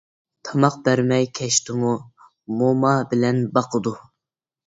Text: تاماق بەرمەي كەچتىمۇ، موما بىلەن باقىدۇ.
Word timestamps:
تاماق 0.47 0.77
بەرمەي 0.85 1.27
كەچتىمۇ، 1.39 1.91
موما 2.61 2.93
بىلەن 3.13 3.43
باقىدۇ. 3.59 3.93